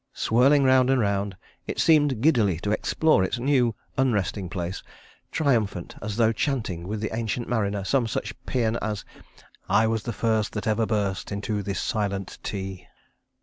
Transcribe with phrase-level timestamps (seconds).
[0.15, 4.81] Swirling round and round, it seemed giddily to explore its new unresting place,
[5.31, 9.05] triumphant, as though chanting, with the Ancient Mariner, some such pæan as
[9.69, 12.87] "I was the first that ever burst Into this silent tea.